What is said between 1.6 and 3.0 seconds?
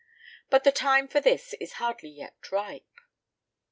hardly yet ripe.